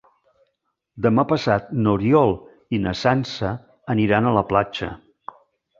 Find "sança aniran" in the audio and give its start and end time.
3.05-4.31